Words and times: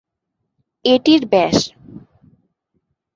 এটির 0.85 1.21
ব্যাস। 1.25 1.57